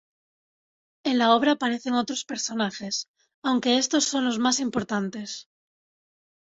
[1.03, 3.07] En la obra aparecen otros personajes,
[3.43, 5.47] aunque estos son los más importantes.